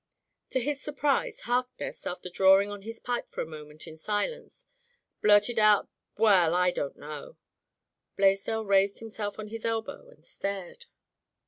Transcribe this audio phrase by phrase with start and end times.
[0.49, 4.65] To his surprise, Harkness, after drawing on his pipe for a moment in silence,
[5.21, 7.37] blurted out, "Well, I don't know"
[8.17, 10.87] Blaisdell raised himself on his elbow and stared.